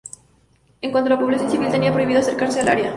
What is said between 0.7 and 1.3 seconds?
En cuanto a la